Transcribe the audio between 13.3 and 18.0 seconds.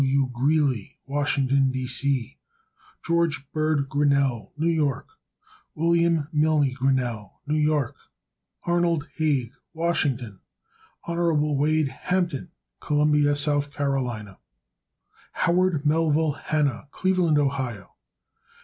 S. C. Howard Melville Hanna, Cleveland, Ohio.